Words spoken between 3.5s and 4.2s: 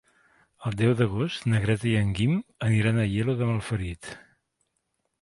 Malferit.